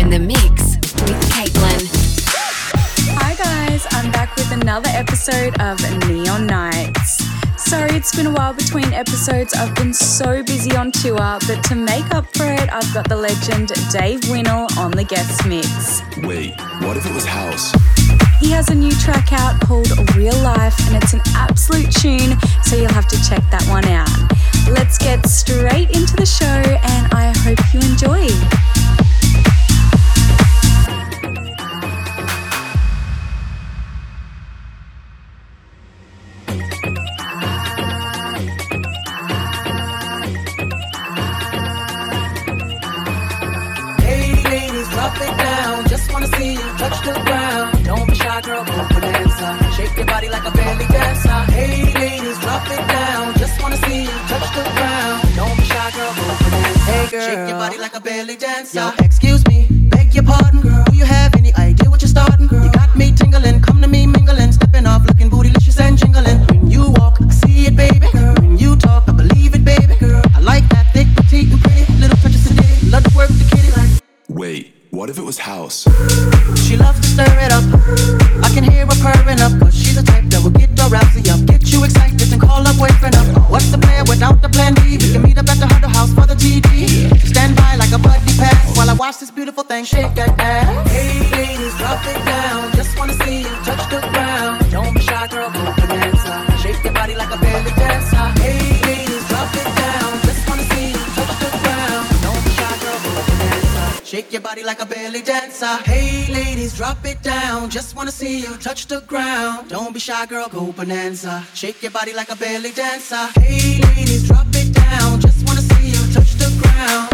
[0.00, 1.82] in the mix with Caitlin.
[3.20, 5.78] Hi guys, I'm back with another episode of
[6.08, 7.22] Neon Nights.
[7.58, 9.52] Sorry it's been a while between episodes.
[9.52, 13.16] I've been so busy on tour, but to make up for it, I've got the
[13.16, 16.00] legend Dave Winnel on the guest mix.
[16.26, 17.70] Wait, what if it was house?
[18.40, 22.74] He has a new track out called Real Life, and it's an absolute tune, so
[22.74, 24.08] you'll have to check that one out.
[24.72, 28.69] Let's get straight into the show, and I hope you enjoy.
[57.60, 58.78] Body like a belly dancer.
[58.78, 59.68] Yo, excuse me,
[75.00, 75.88] what if it was house?
[76.60, 77.64] She loves to stir it up.
[78.44, 81.24] I can hear her purring up, cause she's the type that will get your rousey
[81.32, 81.40] up.
[81.48, 83.50] Get you excited and call her boyfriend up.
[83.50, 85.00] What's the plan without the plan B?
[85.00, 87.16] We can meet up at the Huddle House for the TD.
[87.24, 90.68] Stand by like a buddy pass while I watch this beautiful thing shake that ass.
[90.92, 92.70] Hey ladies, drop it down.
[92.76, 93.56] Just wanna see you
[104.20, 105.78] Shake your body like a belly dancer.
[105.82, 107.70] Hey ladies, drop it down.
[107.70, 109.70] Just wanna see you touch the ground.
[109.70, 111.42] Don't be shy, girl, go bonanza.
[111.54, 113.28] Shake your body like a belly dancer.
[113.40, 115.20] Hey ladies, drop it down.
[115.22, 117.08] Just wanna see you touch the ground.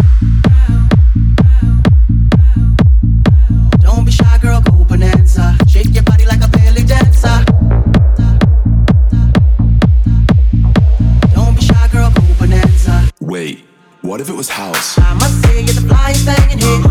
[3.79, 5.57] Don't be shy, girl, go bonanza.
[5.69, 7.45] Shake your body like a belly dancer.
[11.37, 13.09] Don't be shy, girl, go bonanza.
[13.21, 13.65] Wait,
[14.03, 14.99] what if it was house?
[14.99, 16.86] I must say you're the flyest thing in here.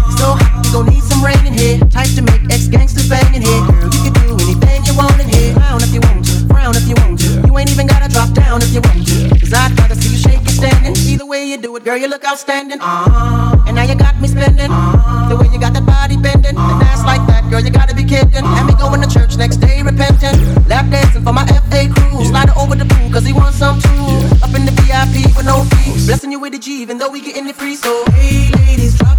[0.76, 1.80] Gon' need some rain in here.
[1.88, 3.64] Type to make ex gangsters bang in here.
[3.64, 5.56] Girl, you can do anything you want in here.
[5.56, 7.48] Frown if you want to, frown if you want to.
[7.48, 9.40] You ain't even gotta drop down if you want to.
[9.40, 10.92] Cause I'd rather see you shake it standing.
[11.08, 12.80] Either way you do it, girl, you look outstanding.
[12.82, 14.68] And now you got me spending.
[14.68, 16.60] The way you got that body bending.
[16.60, 18.44] And ass like that, girl, you gotta be kidding.
[18.44, 20.36] And me going to church next day repenting.
[20.68, 22.26] Lap dancing for my FA crew.
[22.26, 24.44] Slide over the pool cause he wants some too.
[24.44, 26.04] Up in the VIP with no fee.
[26.04, 27.78] Blessing you with a G, even though we getting it free.
[27.78, 29.15] So hey ladies, drop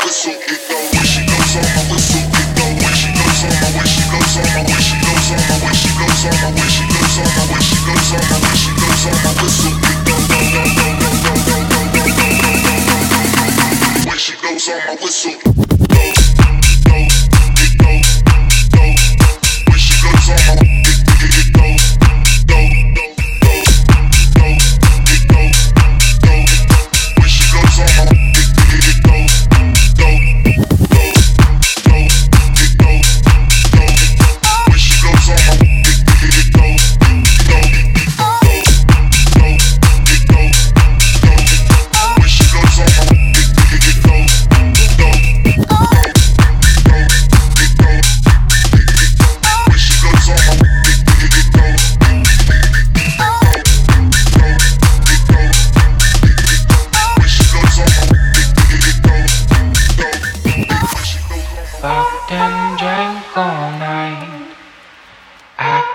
[0.00, 0.63] on the soaking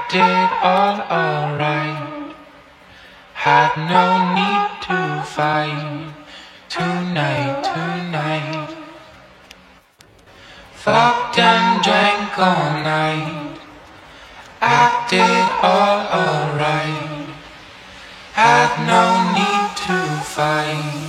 [0.09, 2.33] did all alright.
[3.33, 6.11] Had no need to fight
[6.67, 8.75] tonight, tonight.
[10.73, 13.59] Fucked and drank all night.
[14.59, 17.29] Acted all alright.
[18.33, 19.03] Had no
[19.37, 21.08] need to fight.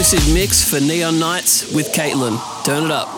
[0.00, 2.40] exclusive mix for Neon Nights with Caitlin.
[2.64, 3.08] Turn it up.